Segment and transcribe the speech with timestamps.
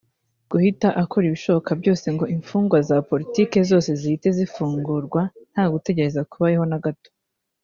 [0.51, 5.21] Guhita akora ibishoboka byose ngo imfungwa za politiki zose zihite zifungurwa
[5.53, 7.09] nta gutegereza kubayeho na guto